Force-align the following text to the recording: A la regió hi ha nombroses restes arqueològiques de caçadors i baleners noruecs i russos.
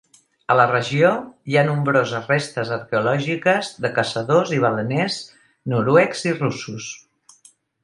A 0.51 0.55
la 0.59 0.63
regió 0.69 1.11
hi 1.51 1.57
ha 1.57 1.63
nombroses 1.67 2.31
restes 2.31 2.71
arqueològiques 2.79 3.71
de 3.85 3.93
caçadors 3.99 4.55
i 4.59 4.61
baleners 4.65 5.21
noruecs 5.75 6.27
i 6.33 6.37
russos. 6.43 6.91